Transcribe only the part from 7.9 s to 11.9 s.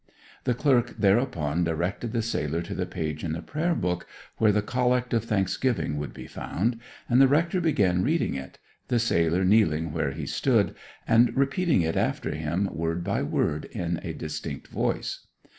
reading it, the sailor kneeling where he stood, and repeating